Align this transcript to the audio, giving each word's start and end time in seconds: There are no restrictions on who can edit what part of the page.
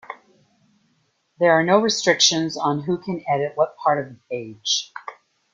There 1.39 1.51
are 1.51 1.63
no 1.63 1.77
restrictions 1.79 2.57
on 2.57 2.81
who 2.85 2.97
can 2.97 3.23
edit 3.29 3.51
what 3.53 3.77
part 3.77 4.03
of 4.03 4.11
the 4.11 4.19
page. 4.31 4.91